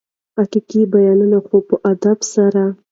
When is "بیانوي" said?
0.91-1.39